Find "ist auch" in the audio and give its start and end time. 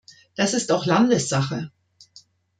0.55-0.87